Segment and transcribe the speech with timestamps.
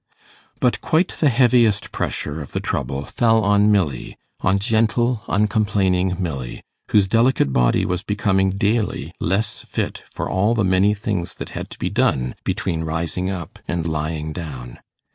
[0.59, 6.63] But quite the heaviest pressure of the trouble fell on Milly on gentle, uncomplaining Milly
[6.89, 11.69] whose delicate body was becoming daily less fit for all the many things that had
[11.69, 14.79] to be done between rising up and lying down.